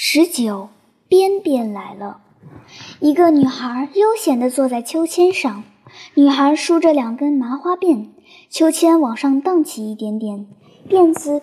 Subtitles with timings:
[0.00, 0.68] 十九，
[1.08, 2.20] 边边来了。
[3.00, 5.64] 一个女孩悠闲地坐在秋千上，
[6.14, 8.10] 女孩梳着两根麻花辫，
[8.48, 10.46] 秋千往上荡起一点点，
[10.88, 11.42] 辫子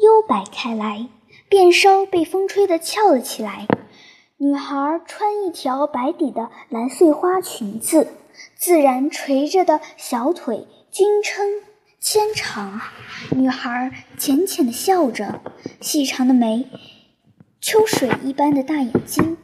[0.00, 1.06] 悠摆开来，
[1.48, 3.68] 辫梢被风吹得翘了起来。
[4.38, 8.08] 女孩穿一条白底的蓝碎花裙子，
[8.56, 11.46] 自然垂着的小腿均称
[12.00, 12.80] 纤长。
[13.30, 15.40] 女孩浅浅地笑着，
[15.80, 16.66] 细长的眉。
[17.66, 19.38] 秋水一般的大眼睛，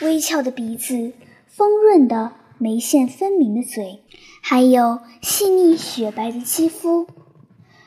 [0.00, 1.12] 微翘的鼻子，
[1.48, 4.04] 丰润的眉线分明的嘴，
[4.40, 7.08] 还有细腻雪白的肌肤。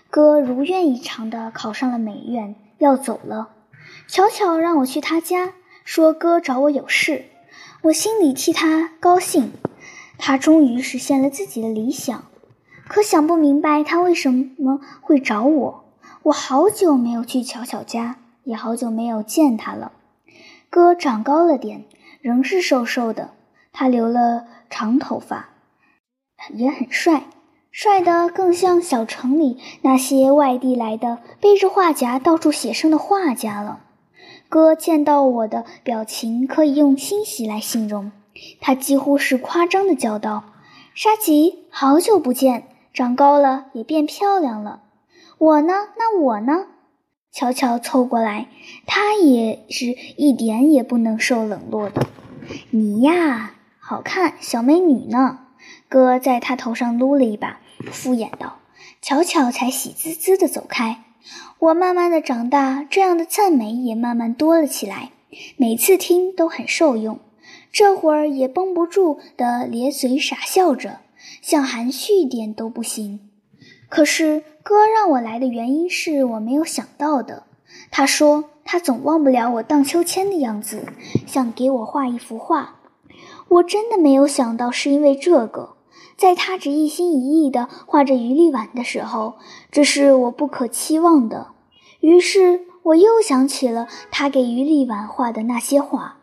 [0.10, 3.52] 哥如愿以偿地考上了美院，要走了。
[4.10, 5.54] 巧巧让我去他家，
[5.86, 7.24] 说哥找我有事。
[7.84, 9.54] 我心里替他高兴，
[10.18, 12.26] 他终于实现了自己的理想。
[12.90, 15.86] 可想不明白他为什么会找我。
[16.24, 18.18] 我好久没有去巧巧家。
[18.48, 19.92] 也好久没有见他了。
[20.70, 21.84] 哥长高了点，
[22.22, 23.32] 仍是瘦瘦的。
[23.74, 25.50] 他留了长头发，
[26.54, 27.26] 也很帅，
[27.72, 33.82] 帅得更像小城里那些外地来的背着画夹到处写生的画家了。
[34.50, 38.14] 哥见到我的表情可以用欣喜来形容，
[38.62, 40.46] 他几乎是夸张的叫道
[40.96, 44.84] ：“沙吉，好久不见，长高了也变漂亮了。
[45.38, 45.74] 我呢？
[45.98, 46.68] 那我呢？”
[47.32, 48.48] 悄悄凑过来，
[48.86, 52.08] 他也是一点也不能受冷落的。
[52.72, 55.40] 你呀，好看，小美女呢。
[55.90, 57.60] 哥在他头上撸了一把，
[57.92, 58.58] 敷衍道
[59.02, 61.04] ：“巧巧才喜滋滋地走开。”
[61.60, 65.12] 我慢慢的长大，这样的赞美也慢慢多了起来，
[65.58, 67.20] 每次听都很受用。
[67.72, 71.02] 这会儿也绷不住的咧嘴傻笑着，
[71.42, 73.20] 想含蓄一点都不行。
[73.90, 74.44] 可是。
[74.68, 77.44] 哥让我来的原因是我没有想到的。
[77.90, 80.84] 他说他总忘不了我荡秋千的样子，
[81.26, 82.76] 想给我画一幅画。
[83.48, 85.78] 我真的没有想到是因为这个。
[86.18, 89.36] 在他只一心一意地画着余力婉的时候，
[89.72, 91.52] 这是我不可期望的。
[92.02, 96.17] 于是我又想起了他给余力婉画的那些画，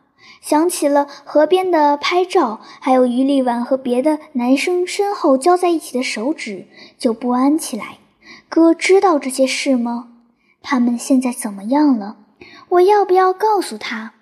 [0.45, 6.67] 想起了河边的拍照，还有余丽婉和别的男生身后交在一起的手指，
[6.99, 7.97] 就不安起来。
[8.51, 10.11] 哥知道这些事吗？
[10.61, 12.19] 他们现在怎么样了？
[12.69, 14.13] 我要不要告诉他？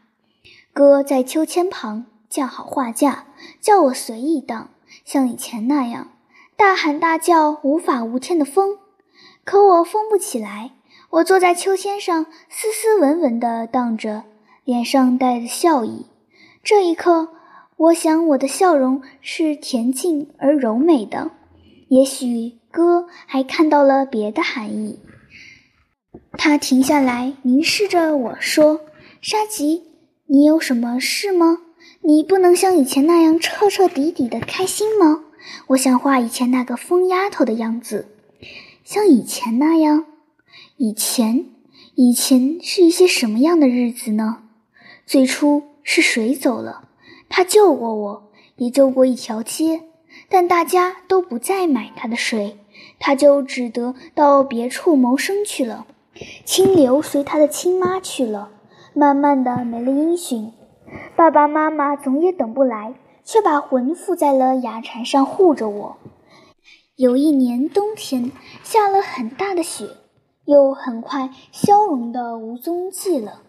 [0.73, 3.27] 哥在秋千旁架好画架，
[3.61, 4.69] 叫我随意荡，
[5.05, 6.13] 像以前那样
[6.55, 8.79] 大喊大叫，无法无天的疯。
[9.43, 10.71] 可我疯不起来。
[11.11, 14.23] 我坐在秋千上，斯斯文文地荡着，
[14.65, 16.07] 脸上带着笑意。
[16.63, 17.29] 这一刻，
[17.77, 21.31] 我想我的笑容是恬静而柔美的。
[21.89, 22.59] 也许。
[22.73, 24.99] 哥还看到了别的含义。
[26.33, 28.81] 他停下来，凝视着我说
[29.21, 29.83] ：“沙吉，
[30.25, 31.59] 你有什么事吗？
[32.01, 35.25] 你不能像以前那样彻彻底底的开心吗？
[35.67, 38.09] 我想画以前那个疯丫头的样子，
[38.83, 40.07] 像以前那样。
[40.79, 41.45] 以前，
[41.95, 44.45] 以前是一些什么样的日子呢？
[45.05, 46.89] 最初是谁走了？
[47.29, 49.83] 他救过我，也救过一条街，
[50.29, 52.59] 但大家都不再买他的水。”
[52.99, 55.87] 他就只得到别处谋生去了，
[56.45, 58.51] 清流随他的亲妈去了，
[58.95, 60.53] 慢慢的没了音讯。
[61.15, 62.95] 爸爸妈妈总也等不来，
[63.25, 65.97] 却把魂附在了雅蝉上护着我。
[66.97, 68.33] 有一年冬天
[68.63, 69.89] 下了很大的雪，
[70.45, 73.43] 又很快消融的无踪迹了。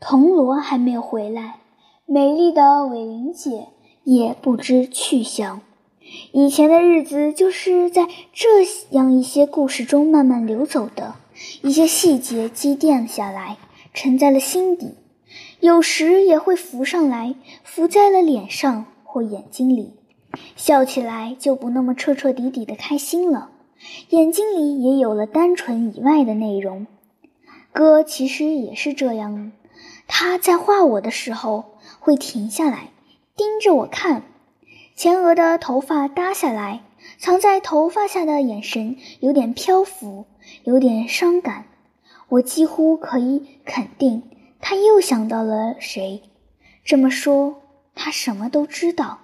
[0.00, 1.60] 铜锣还没有回来，
[2.08, 3.66] 美丽的伟玲姐
[4.04, 5.60] 也不知去向。
[6.30, 8.46] 以前的日子就是在这
[8.90, 11.16] 样一些故事中慢慢流走的，
[11.62, 13.56] 一些细节积淀下来，
[13.92, 14.94] 沉在了心底，
[15.58, 17.34] 有时也会浮上来，
[17.64, 19.94] 浮在了脸上或眼睛里，
[20.54, 23.50] 笑起来就不那么彻彻底底的开心了，
[24.10, 26.86] 眼睛里也有了单纯以外的内容。
[27.72, 29.50] 哥其实也是这样，
[30.06, 31.72] 他在画我的时候
[32.06, 32.90] 会停下来，
[33.34, 34.22] 盯着我看。
[34.94, 36.84] 前额的头发耷下来，
[37.18, 40.24] 藏在头发下的眼神有点漂浮，
[40.62, 41.64] 有点伤感。
[42.28, 44.22] 我几乎可以肯定，
[44.60, 46.22] 他又想到了谁。
[46.84, 47.60] 这么说，
[47.96, 49.18] 他什么都知道。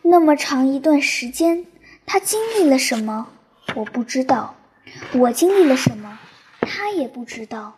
[0.00, 1.66] 那么长一段时间，
[2.06, 3.28] 他经历了什么？
[3.76, 4.54] 我不知道。
[5.12, 6.18] 我经历了什么？
[6.62, 7.74] 他也不知道。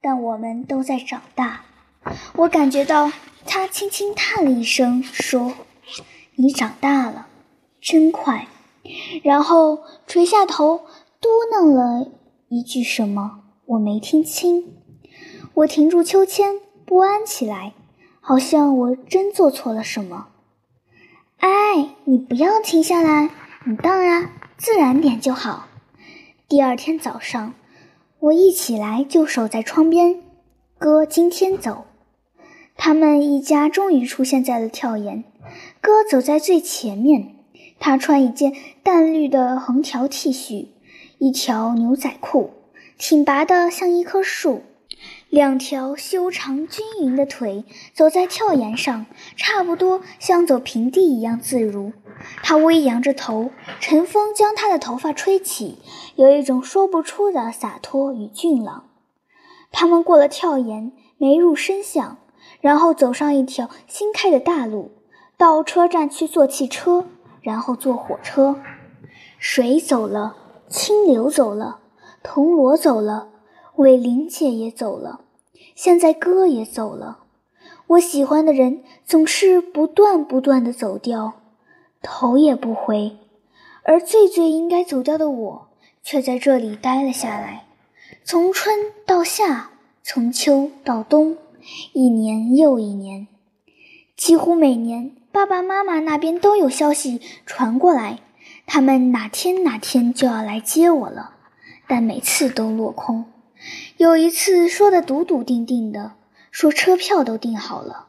[0.00, 1.66] 但我们都在长大。
[2.36, 3.10] 我感觉到
[3.46, 5.54] 他轻轻叹了一声，说。
[6.34, 7.26] 你长大了，
[7.80, 8.48] 真快。
[9.22, 10.86] 然后垂下头，
[11.20, 12.10] 嘟囔了
[12.48, 14.74] 一句什么，我没听清。
[15.54, 17.74] 我停住秋千，不安起来，
[18.20, 20.28] 好像我真做错了什么。
[21.36, 23.30] 哎，你不要停下来，
[23.66, 25.68] 你荡啊，自然点就好。
[26.48, 27.54] 第二天早上，
[28.18, 30.22] 我一起来就守在窗边。
[30.78, 31.84] 哥今天走，
[32.76, 35.24] 他们一家终于出现在了跳岩。
[35.80, 37.34] 哥走在最前面，
[37.78, 40.68] 他穿一件淡绿的横条 T 恤，
[41.18, 42.50] 一条牛仔裤，
[42.98, 44.62] 挺拔的像一棵树，
[45.28, 51.92] 两条修长均匀的腿走在跳岩上，差不多像走平地一样自如。
[52.42, 55.78] 他微扬着头，晨风将他的头发吹起，
[56.14, 58.88] 有一种说不出的洒脱与俊朗。
[59.72, 62.18] 他们过了跳岩，没入深巷，
[62.60, 64.90] 然后走上一条新开的大路，
[65.36, 67.06] 到车站去坐汽车，
[67.40, 68.56] 然后坐火车。
[69.38, 70.36] 水走了，
[70.68, 71.80] 清流走了，
[72.22, 73.28] 铜锣走了，
[73.76, 75.20] 伟玲姐也走了，
[75.74, 77.18] 现在哥也走了。
[77.88, 81.32] 我喜欢的人总是不断不断的走掉，
[82.00, 83.18] 头也不回，
[83.82, 85.68] 而最最应该走掉的我，
[86.02, 87.66] 却在这里待了下来。
[88.24, 89.70] 从春到夏，
[90.02, 91.36] 从秋到冬，
[91.92, 93.28] 一年又一年，
[94.16, 98.20] 几乎每年爸爸妈妈那边都有消息传过来，
[98.66, 101.36] 他们哪天哪天就要来接我了，
[101.86, 103.26] 但每次都落空。
[103.96, 106.12] 有一次说的笃笃定定的，
[106.50, 108.06] 说车票都订好了，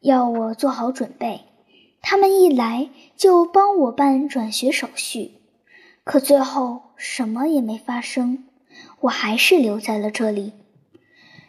[0.00, 1.42] 要我做好准备。
[2.00, 5.32] 他们一来就帮我办转学手续，
[6.04, 8.44] 可最后什么也没发生。
[9.00, 10.52] 我还是留在了这里。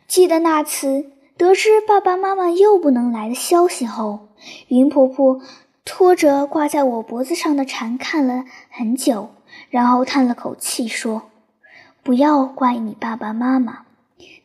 [0.08, 4.28] 记得那次得知爸爸妈妈又不能来的消息后，
[4.68, 5.40] 云婆婆
[5.86, 9.30] 拖着挂在我脖子上的蝉看了很久，
[9.70, 11.30] 然后叹了口气说
[12.04, 13.86] ：“不要怪你爸爸妈妈，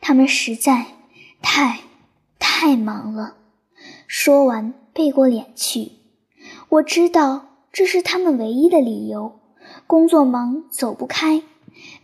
[0.00, 0.86] 他们实在
[1.42, 1.80] 太
[2.38, 3.34] 太忙了。”
[4.06, 5.90] 说完背过脸去。
[6.68, 9.40] 我知道这是他们唯一的理由，
[9.88, 11.42] 工作忙走不开。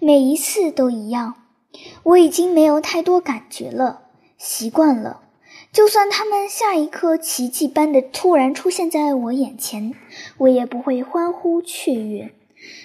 [0.00, 1.36] 每一次都一样，
[2.02, 4.00] 我已经没有太多感觉了，
[4.42, 5.20] 习惯了。
[5.70, 9.94] 就算他们下一刻奇迹般的突然出现在我眼前，
[10.38, 12.32] 我也不会欢呼雀跃。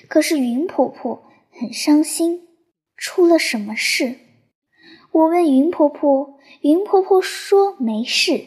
[0.09, 2.41] 可是云婆婆很伤心，
[2.97, 4.15] 出了什么事？
[5.13, 8.45] 我问云婆婆，云婆婆说没事，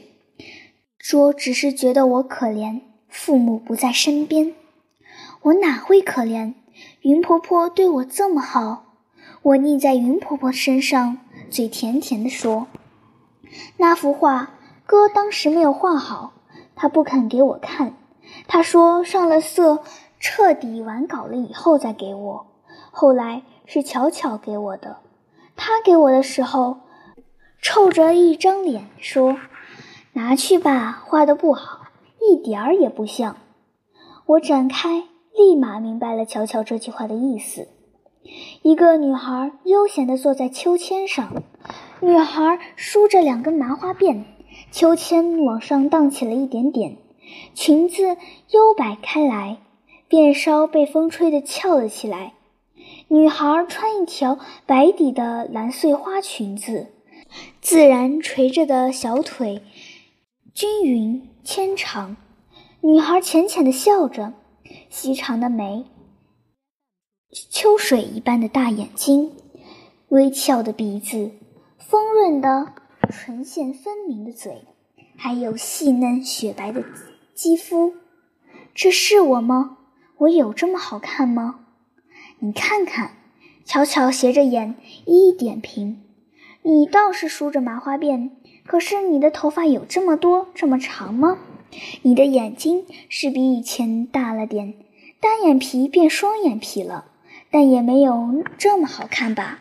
[0.99, 4.55] 说只是觉得我可怜，父母不在身边。
[5.43, 6.53] 我哪会可怜？
[7.01, 8.99] 云婆婆对我这么好，
[9.43, 11.19] 我腻在云婆婆身上，
[11.51, 12.69] 嘴甜甜的说
[13.77, 14.51] ：“那幅画
[14.87, 16.33] 哥当时没有画好，
[16.77, 17.95] 他不肯给我看。
[18.47, 19.83] 他说上了色，
[20.21, 22.47] 彻底完稿了以后再给我。
[22.91, 24.99] 后来是巧巧给我的，
[25.57, 26.81] 他给我的时候，
[27.61, 29.39] 臭着一张脸说
[30.15, 31.87] ：‘拿去吧，画的不好，
[32.21, 33.37] 一点儿也不像。’
[34.27, 35.05] 我展开。”
[35.39, 37.69] 立马明白了乔乔这句话的意思。
[38.63, 41.45] 一个女孩悠闲地坐在秋千上，
[42.01, 44.23] 女孩梳着两根麻花辫，
[44.71, 46.97] 秋千往上荡起了一点点，
[47.55, 48.17] 裙子
[48.51, 49.59] 悠摆开来，
[50.09, 52.35] 辫梢被风吹得翘了起来。
[53.09, 56.87] 女孩穿一条白底的蓝碎花裙子，
[57.61, 59.63] 自然垂着的小腿
[60.55, 62.17] 均匀纤长。
[62.81, 64.35] 女孩浅浅地笑着。
[64.91, 65.87] 细长的眉，
[67.51, 69.33] 秋水一般的大眼睛，
[70.09, 71.31] 微翘的鼻子，
[71.91, 72.75] 丰润的
[73.09, 74.67] 唇线分明的嘴，
[75.17, 76.85] 还有细嫩雪白的
[77.33, 77.95] 肌肤。
[78.75, 79.79] 这是我吗？
[80.19, 81.61] 我有这么好看吗？
[82.41, 83.13] 你看看，
[83.65, 84.75] 巧巧斜着眼
[85.07, 86.03] 一一点评。
[86.61, 88.33] 你倒是梳着麻花辫，
[88.67, 91.39] 可是你的头发有这么多这么长吗？
[92.03, 94.75] 你的眼睛是比以前大了点，
[95.21, 97.07] 单眼皮变双眼皮了，
[97.51, 99.59] 但也没有这么好看吧？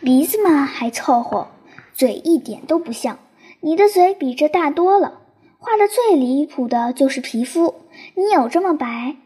[0.00, 1.46] 鼻子嘛还凑合，
[1.94, 3.18] 嘴一点都不像，
[3.60, 5.20] 你的嘴比这大多了。
[5.58, 7.74] 画的最离谱的就是皮肤，
[8.14, 9.16] 你有这么白？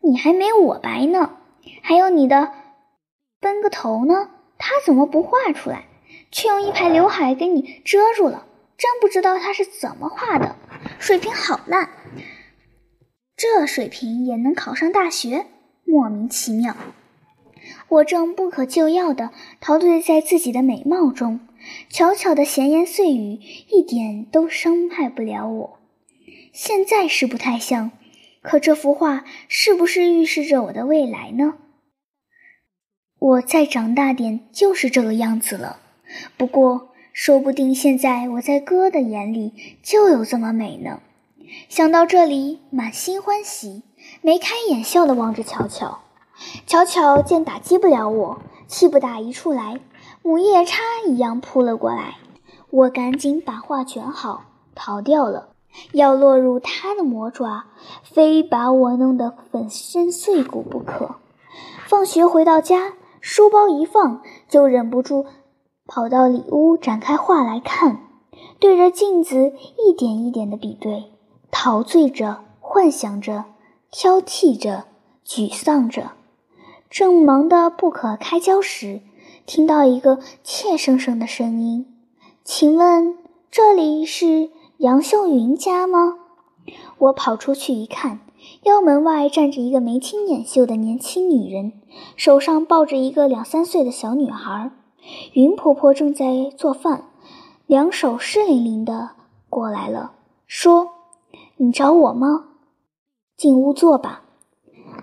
[0.00, 1.36] 你还没我白呢。
[1.82, 2.52] 还有你的
[3.40, 5.86] 分个头呢，他怎么不画出来，
[6.30, 8.46] 却用一排刘海给你遮住了？
[8.76, 10.56] 真不知道他是怎么画的。
[10.98, 11.90] 水平好烂，
[13.36, 15.46] 这水平也能考上大学，
[15.84, 16.74] 莫名其妙。
[17.88, 21.40] 我正不可救药的陶醉在自己的美貌中，
[21.88, 23.40] 巧巧的闲言碎语
[23.70, 25.78] 一点都伤害不了我。
[26.52, 27.92] 现在是不太像，
[28.42, 31.54] 可这幅画是不是预示着我的未来呢？
[33.18, 35.80] 我再长大点就是这个样子了。
[36.36, 41.00] 不过说不定现在我在哥的眼里就有这么美呢。
[41.68, 43.82] 想到这里，满心欢喜，
[44.22, 46.00] 眉开眼笑地望着巧巧。
[46.66, 49.80] 巧巧见打击不了我，气不打一处来，
[50.22, 52.18] 母夜叉一样扑了过来。
[52.70, 54.44] 我赶紧把话卷好，
[54.76, 55.48] 逃掉了。
[55.92, 57.64] 要落入他的魔爪，
[58.04, 61.16] 非把我弄得粉身碎骨不可。
[61.88, 65.26] 放学回到家，书包一放，就忍不住
[65.88, 68.06] 跑到里屋展开画来看，
[68.60, 71.10] 对着镜子一点一点的比对，
[71.50, 73.46] 陶醉着，幻想着，
[73.90, 74.84] 挑剔着，
[75.26, 76.12] 沮丧着。
[76.90, 79.00] 正忙得不可开交时，
[79.46, 81.86] 听到一个怯生生的声音
[82.44, 83.16] ：“请问
[83.50, 86.16] 这里是？”杨秀云家吗？
[86.96, 88.20] 我跑出去一看，
[88.62, 91.74] 腰门外站着一个眉清眼秀的年轻女人，
[92.16, 94.72] 手上抱着一个两三岁的小女孩。
[95.34, 97.04] 云婆婆正在做饭，
[97.66, 99.10] 两手湿淋淋的
[99.50, 100.12] 过来了，
[100.46, 100.88] 说
[101.58, 102.46] ：“你找我吗？
[103.36, 104.22] 进屋坐吧。”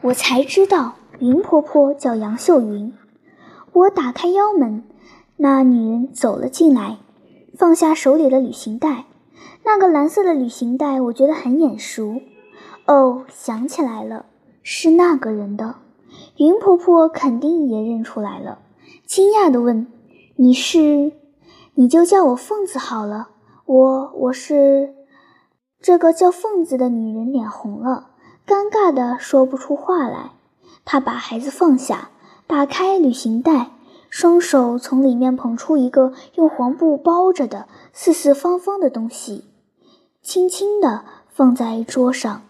[0.02, 2.94] 我才知道云婆婆叫杨秀云。
[3.74, 4.84] 我打开腰门，
[5.38, 6.98] 那女人走了进来，
[7.56, 9.06] 放下手里的旅行袋。
[9.64, 12.22] 那个蓝色的旅行袋，我觉得很眼熟。
[12.86, 14.28] 哦，想起来了，
[14.62, 15.76] 是那个人的。
[16.38, 18.60] 云婆婆肯定也认出来了，
[19.06, 19.88] 惊讶地问
[20.38, 21.12] ：“你是？
[21.74, 23.30] 你就叫我凤子好了。
[23.66, 24.94] 我我是……”
[25.82, 28.12] 这个叫凤子的女人脸红了，
[28.46, 30.32] 尴尬的说不出话来。
[30.90, 32.12] 她把孩子放下，
[32.48, 33.72] 打开旅行袋，
[34.10, 39.44] 双手从里面捧出一个用黄布包着的四四方方的东西。
[40.22, 42.44] 轻轻地放在桌上，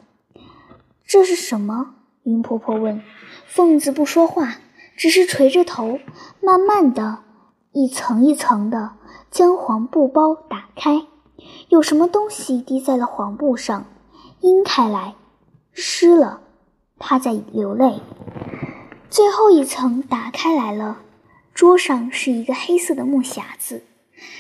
[1.04, 1.96] 这是什么？
[2.22, 3.02] 云婆婆问。
[3.48, 4.58] 凤子不说话，
[4.96, 5.98] 只是垂着头，
[6.40, 7.24] 慢慢的，
[7.72, 8.92] 一层一层的
[9.32, 11.08] 将黄布包打开。
[11.70, 13.86] 有什么东西滴在了黄布上，
[14.42, 15.16] 晕开来，
[15.72, 16.42] 湿了。
[17.00, 18.02] 她在流泪。
[19.10, 21.00] 最后一层打开来了，
[21.54, 23.84] 桌上是一个黑色的木匣子。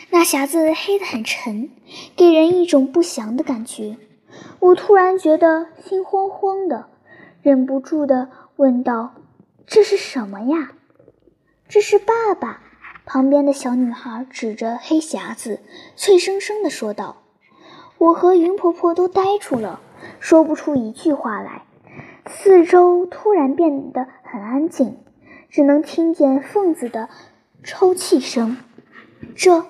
[0.09, 1.69] 那匣子黑得很沉，
[2.15, 3.97] 给人一种不祥的感觉。
[4.59, 6.87] 我突然觉得心慌慌的，
[7.41, 9.13] 忍不住的问道
[9.65, 10.71] ：“这是什么呀
[11.69, 12.61] ？”“这是爸爸。”
[13.05, 15.61] 旁边的小女孩指着黑匣子，
[15.95, 17.23] 脆生生的说道。
[17.99, 19.79] 我和云婆婆都呆住了，
[20.19, 21.63] 说不出一句话来。
[22.27, 24.97] 四周突然变得很安静，
[25.49, 27.09] 只能听见凤子的
[27.63, 28.57] 抽泣声。
[29.35, 29.65] 这，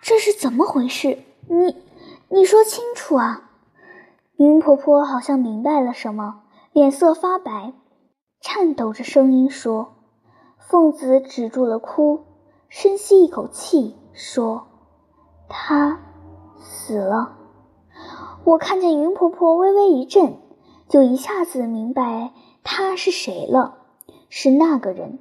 [0.00, 1.18] 这是怎么回事？
[1.48, 1.76] 你，
[2.28, 3.50] 你说清楚啊！
[4.36, 7.72] 云婆婆好像明白了什么，脸色发白，
[8.40, 9.94] 颤抖着声音说
[10.68, 12.24] ：“凤子止住了哭，
[12.68, 14.66] 深吸一口气，说
[15.48, 16.00] ：‘她
[16.58, 17.38] 死了。’
[18.44, 20.38] 我看见云婆婆微微一震，
[20.88, 23.78] 就一下子明白他是谁了，
[24.28, 25.18] 是那个人。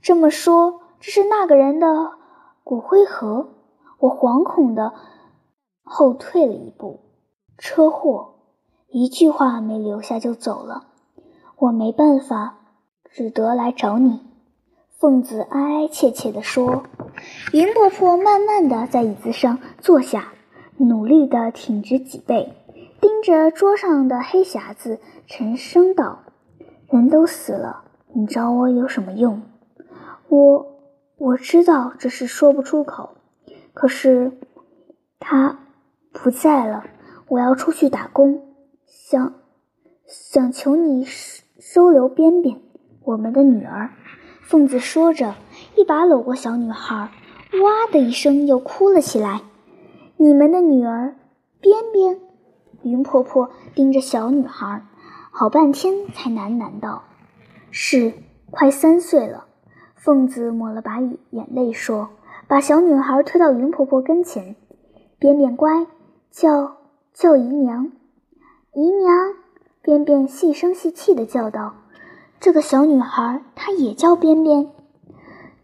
[0.00, 2.12] 这么说，这是那个人的。”
[2.64, 3.48] 骨灰盒，
[3.98, 4.94] 我惶恐的
[5.82, 7.00] 后退了一步。
[7.58, 8.36] 车祸，
[8.88, 10.84] 一句话没留下就走了。
[11.56, 12.58] 我没办法，
[13.10, 14.20] 只得来找你。
[14.96, 16.84] 凤子哀哀切切地说。
[17.52, 20.32] 云婆婆慢慢的在椅子上坐下，
[20.76, 22.54] 努力的挺直脊背，
[23.02, 26.20] 盯着桌上的黑匣子，沉声道
[26.88, 27.82] ：“人都死了，
[28.14, 29.42] 你找我有什么用？
[30.28, 30.68] 我……”
[31.18, 33.10] 我知道这是说不出口，
[33.74, 34.32] 可是
[35.20, 35.56] 他
[36.10, 36.84] 不在了。
[37.28, 38.42] 我要出去打工，
[38.86, 39.34] 想
[40.04, 42.60] 想求你收留边边，
[43.04, 43.90] 我们的女儿。
[44.42, 45.36] 凤子说着，
[45.76, 47.12] 一把搂过小女孩，
[47.62, 49.42] 哇的一声又哭了起来。
[50.16, 51.14] 你们的女儿
[51.60, 52.18] 边边？
[52.82, 54.84] 云婆婆盯着小女孩，
[55.30, 57.04] 好半天才喃喃道
[57.70, 58.12] ：“是，
[58.50, 59.46] 快三岁了。”
[59.96, 62.10] 凤子抹了把眼泪，说
[62.48, 64.56] ：“把小女孩推到云婆婆跟前，
[65.18, 65.86] 边边乖，
[66.30, 66.76] 叫
[67.14, 67.92] 叫姨娘，
[68.72, 69.34] 姨娘。”
[69.80, 71.74] 边边细声细气地叫道
[72.38, 74.70] ：“这个小女孩她也叫边边。”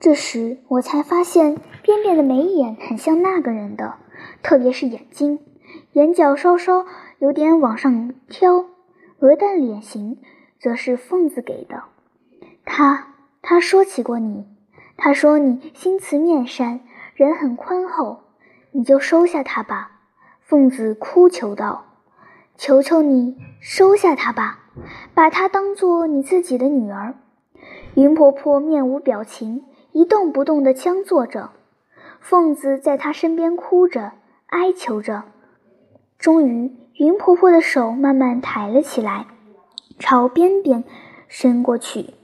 [0.01, 3.95] 这时我才发现，边边的眉眼很像那个人的，
[4.43, 5.41] 特别是眼睛，
[5.93, 6.85] 眼角稍稍
[7.19, 8.67] 有点往上挑，
[9.19, 10.19] 鹅蛋脸型
[10.59, 11.85] 则是凤子给的。
[12.65, 13.15] 她。
[13.41, 14.45] 他说起过你，
[14.97, 16.81] 他说你心慈面善，
[17.15, 18.25] 人很宽厚，
[18.73, 19.93] 你就收下他吧。
[20.43, 21.87] 凤子哭求道
[22.59, 24.59] ：“求求你收下他吧，
[25.15, 27.15] 把她当做你自己的女儿。”
[27.95, 31.51] 云婆婆面无表情，一动不动地僵坐着。
[32.21, 34.13] 凤子在她身边哭着、
[34.49, 35.23] 哀求着。
[36.19, 39.27] 终于，云婆婆的手慢慢抬了起来，
[40.01, 40.83] 朝边边
[41.29, 42.15] 伸过去。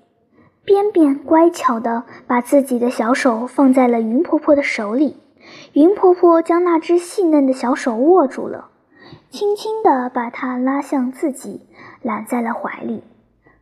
[0.64, 5.16] 边边乖巧地把自己的小手放在了云婆婆的手里。
[5.75, 8.71] 云婆婆将那只细嫩的小手握住了，
[9.31, 11.69] 轻轻地把它拉向自己，
[12.02, 13.04] 揽在了怀里。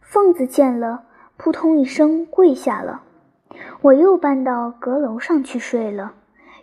[0.00, 1.02] 凤子见了，
[1.36, 3.02] 扑通一声跪下了。
[3.82, 6.14] 我又搬到阁楼上去睡了。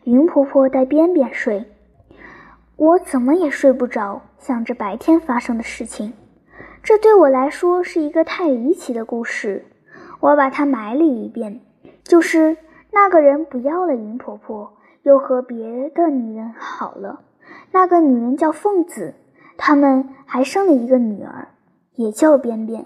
[0.06, 1.66] 云婆婆带边边睡，
[2.80, 6.14] 我怎么也睡不着，想着白天发生的事情。
[6.82, 9.66] 这对我来说是一个太离奇的故事。
[10.22, 11.60] 我把它埋了一遍，
[12.06, 12.56] 就是
[12.92, 14.78] 那个人不要了云婆婆。
[15.04, 17.20] 又和别的女人好了，
[17.72, 19.14] 那个女人叫凤子，
[19.58, 21.50] 他们还生了一个女儿，
[21.96, 22.86] 也叫边边。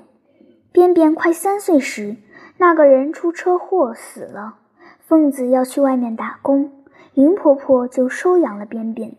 [0.71, 2.15] 边边快三岁时，
[2.57, 4.55] 那个人出车祸死了，
[4.99, 6.71] 凤子要去外面打工，
[7.13, 9.15] 云婆婆就收养了边边，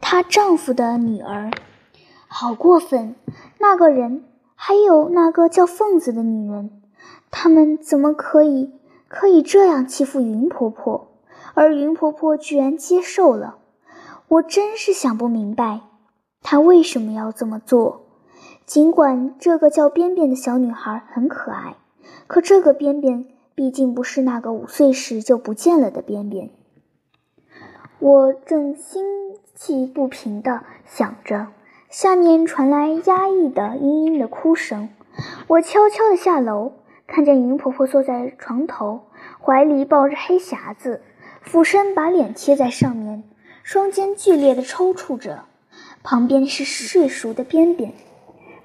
[0.00, 1.50] 她丈夫的女儿。
[2.26, 3.14] 好过分！
[3.58, 6.82] 那个人还有那个叫凤子的女人，
[7.30, 8.72] 他们怎么可以
[9.08, 11.08] 可以这样欺负云婆婆？
[11.54, 13.56] 而云婆婆居然接受了，
[14.28, 15.80] 我真是想不明白，
[16.42, 18.02] 她为什么要这么做。
[18.66, 21.76] 尽管这个叫边边的小女孩很可爱，
[22.26, 26.50] 可这个边边毕竟不是那个五岁时就不见了的边边。
[28.00, 29.04] 我正心
[29.56, 31.48] 气不平地想着，
[31.90, 34.88] 下面传来压抑的嘤嘤的哭声。
[35.48, 36.74] 我悄悄地下楼，
[37.08, 39.00] 看见云婆婆坐在床头，
[39.44, 41.02] 怀里抱着黑匣子。
[41.42, 43.24] 俯身把脸贴在上面，
[43.64, 45.44] 双肩剧烈地抽搐着。
[46.04, 47.92] 旁边是睡熟的边边。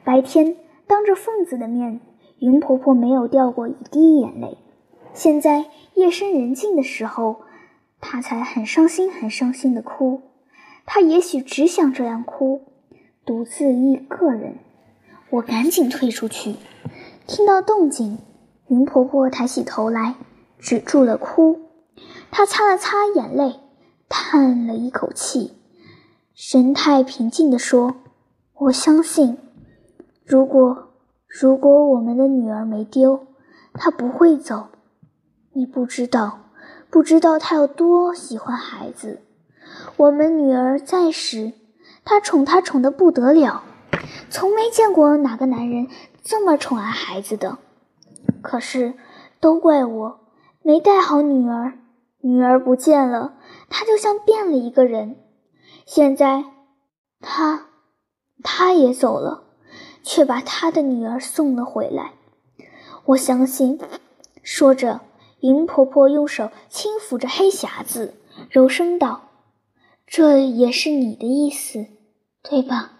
[0.04, 2.02] 白天当着凤子的面，
[2.38, 4.60] 云婆婆没有掉过一滴眼泪。
[5.14, 7.42] 现在夜深人静的时候，
[8.06, 10.22] 她才很伤心、很伤心地哭。
[10.86, 12.74] 她也许只想这样哭，
[13.26, 14.58] 独自一个人。
[15.30, 16.58] 我赶紧退出去。
[17.26, 18.20] 听到动静，
[18.68, 20.16] 云婆婆抬起头来，
[20.60, 21.62] 止住了哭。
[22.30, 23.62] 他擦了擦眼泪，
[24.10, 25.54] 叹了一口气，
[26.34, 27.96] 神态平静地说
[28.54, 29.38] ：“我相信，
[30.26, 30.90] 如果
[31.26, 33.28] 如果我们的女儿没丢，
[33.74, 34.68] 她不会走。
[35.54, 36.43] 你不知道，
[36.94, 39.20] 不知道她有多喜欢孩子。
[39.98, 41.54] 我们女儿在时，
[42.06, 43.64] 他宠她宠得不得了，
[44.30, 45.88] 从没见过哪个男人
[46.22, 47.58] 这么宠爱孩子的。
[48.44, 48.94] 可是，
[49.40, 50.20] 都怪我
[50.62, 51.80] 没带好女儿。”
[52.22, 53.34] 女儿不见了，
[53.70, 55.18] 他就像变了一个人。
[55.88, 56.46] 现在，
[57.20, 57.66] 他，
[58.44, 59.46] 他也走了，
[60.04, 62.14] 却把他的女儿送了回来。
[63.06, 63.80] 我相信。
[64.44, 65.02] 说着，
[65.44, 68.14] 云婆婆用手轻抚着黑匣子，
[68.50, 69.24] 柔声道
[70.08, 71.86] ：“这也是你的意思，
[72.42, 72.94] 对吧？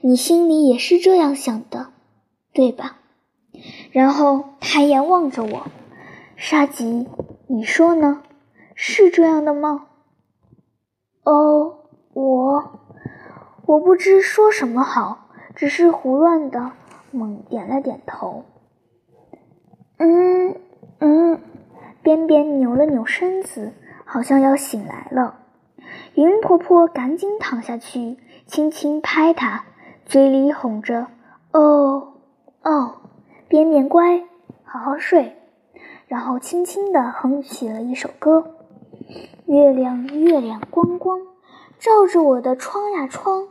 [0.00, 1.88] 你心里也是这样想的，
[2.52, 3.00] 对吧？”
[3.90, 5.66] 然后抬眼望着我，
[6.36, 7.08] 沙吉，
[7.48, 8.22] 你说呢？
[8.76, 9.86] 是这样的吗？
[11.24, 11.78] 哦，
[12.12, 12.80] 我
[13.66, 16.70] 我不知说什么好，只是胡乱的
[17.10, 18.44] 猛点了点头。
[19.96, 20.56] 嗯
[20.98, 21.40] 嗯，
[22.04, 23.72] 边边扭了扭身子，
[24.04, 25.38] 好像要醒来了。
[26.14, 29.64] 云婆婆赶紧躺下去，轻轻拍她，
[30.04, 31.06] 嘴里哄着
[31.52, 32.12] ：“哦
[32.62, 32.96] 哦，
[33.48, 34.22] 边边乖，
[34.64, 35.38] 好好睡。”
[36.06, 38.54] 然后轻轻地哼起了一首歌。
[39.46, 41.20] 月亮，月亮光光，
[41.78, 43.48] 照着我的窗呀窗。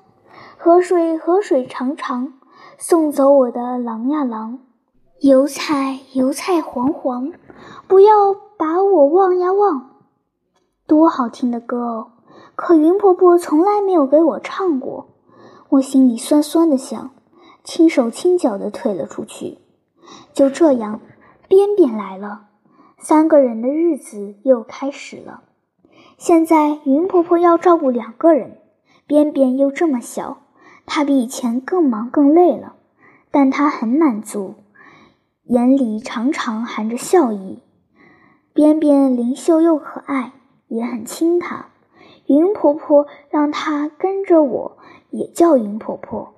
[0.58, 2.34] 河水，河水长长，
[2.78, 4.60] 送走我的郎呀郎。
[5.22, 7.34] 油菜，油菜黄黄，
[7.88, 9.92] 不要把我忘呀忘。
[10.86, 12.08] 多好听的歌哦！
[12.56, 15.08] 可云婆婆从来没有给我唱过。
[15.70, 17.12] 我心里酸酸的想，
[17.64, 19.58] 轻手轻脚的退了出去。
[20.34, 21.00] 就这样，
[21.48, 22.48] 边边来了，
[23.00, 25.44] 三个人的日子又开始了。
[26.18, 28.60] 现在云婆婆要照顾两个人，
[29.08, 30.38] 边边又这么小，
[30.86, 32.76] 她比以前更忙更累了，
[33.32, 34.56] 但她很满足，
[35.46, 37.60] 眼里常常含着笑意。
[38.54, 40.32] 边边灵秀又可爱，
[40.70, 41.68] 也很亲她。
[42.28, 44.78] 云婆婆让她跟着我，
[45.10, 46.34] 也叫云婆婆。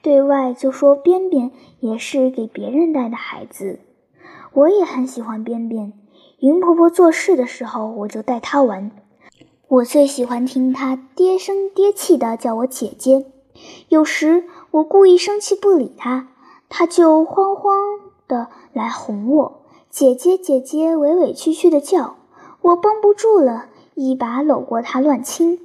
[0.00, 3.80] 对外就说边边也是给别人带的孩子。
[4.54, 5.92] 我也很喜欢边边，
[6.38, 8.90] 云婆婆做事的时候，我就带她玩。
[9.68, 13.26] 我最喜欢听她嗲声嗲气的叫我姐姐，
[13.90, 16.28] 有时我故意生气不理她，
[16.70, 17.76] 她就慌慌
[18.28, 22.16] 的来哄我，姐姐姐姐委委屈屈的叫，
[22.60, 25.60] 我绷不住了，一把搂过她乱亲。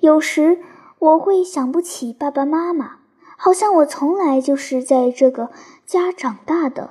[0.00, 0.60] 有时
[0.98, 2.98] 我会想不起爸爸妈妈，
[3.36, 5.50] 好像我从来就是在这个
[5.86, 6.90] 家长大的，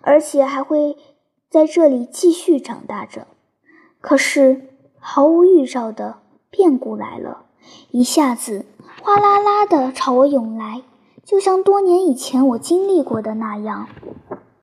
[0.00, 0.96] 而且还会
[1.50, 3.26] 在这里继续长大着。
[4.00, 7.46] 可是毫无预兆的变故来了，
[7.90, 8.64] 一下子
[9.02, 10.82] 哗啦啦的朝我涌来，
[11.24, 13.88] 就像多年以前我经历过的那样。